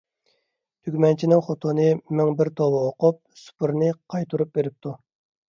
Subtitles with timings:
[0.87, 1.85] تۈگمەنچىنىڭ خوتۇنى
[2.21, 4.97] مىڭ بىر توۋا ئوقۇپ، سۇپرىنى قايتۇرۇپ بېرىپتۇ.